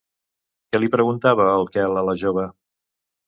[0.71, 2.47] Què li preguntava el Quel a la jove?